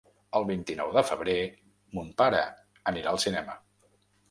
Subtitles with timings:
[0.37, 1.35] El vint-i-nou de febrer
[1.99, 2.41] mon pare
[2.95, 3.57] anirà al cinema.